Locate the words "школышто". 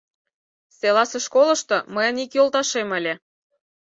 1.25-1.77